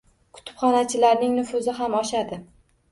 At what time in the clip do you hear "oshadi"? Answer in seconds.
2.03-2.43